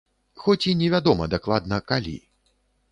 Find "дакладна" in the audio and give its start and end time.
1.37-1.81